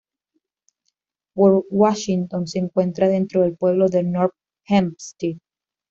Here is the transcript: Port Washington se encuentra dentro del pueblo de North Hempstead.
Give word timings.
Port 1.35 1.67
Washington 1.69 2.47
se 2.47 2.57
encuentra 2.57 3.07
dentro 3.07 3.41
del 3.43 3.55
pueblo 3.55 3.87
de 3.87 4.01
North 4.01 4.33
Hempstead. 4.65 5.37